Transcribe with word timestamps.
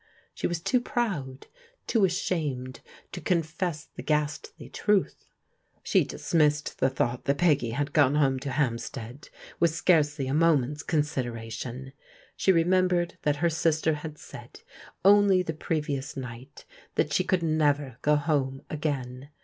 She 0.33 0.47
was 0.47 0.59
too 0.59 0.81
proud, 0.81 1.45
too 1.85 2.05
ashamed 2.05 2.79
to 3.11 3.21
confess 3.21 3.85
the 3.85 4.01
ghastly 4.01 4.67
truth. 4.67 5.25
She 5.83 6.03
dismissed 6.03 6.79
the 6.79 6.89
thought 6.89 7.25
that 7.25 7.37
Peggy 7.37 7.69
had 7.69 7.93
gone 7.93 8.15
home 8.15 8.39
to 8.39 8.49
Hampstead, 8.49 9.29
with 9.59 9.75
scarcely 9.75 10.25
a 10.25 10.33
moment's 10.33 10.81
consideration. 10.81 11.93
She 12.35 12.51
remembered 12.51 13.19
that 13.21 13.35
her 13.45 13.49
sister 13.51 13.93
had 13.93 14.17
said, 14.17 14.61
only 15.05 15.43
the 15.43 15.53
previ 15.53 15.99
ous 15.99 16.17
night, 16.17 16.65
that 16.95 17.13
she 17.13 17.23
could 17.23 17.43
never 17.43 17.97
go 18.01 18.15
home 18.15 18.63
again. 18.71 19.29